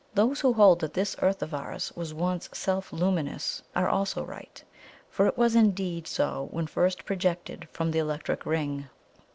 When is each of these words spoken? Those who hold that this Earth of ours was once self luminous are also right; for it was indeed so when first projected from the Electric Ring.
Those 0.15 0.39
who 0.41 0.53
hold 0.53 0.79
that 0.79 0.95
this 0.95 1.15
Earth 1.21 1.43
of 1.43 1.53
ours 1.53 1.91
was 1.95 2.11
once 2.11 2.49
self 2.53 2.91
luminous 2.91 3.61
are 3.75 3.87
also 3.87 4.25
right; 4.25 4.63
for 5.11 5.27
it 5.27 5.37
was 5.37 5.53
indeed 5.53 6.07
so 6.07 6.47
when 6.49 6.65
first 6.65 7.05
projected 7.05 7.69
from 7.69 7.91
the 7.91 7.99
Electric 7.99 8.43
Ring. 8.43 8.87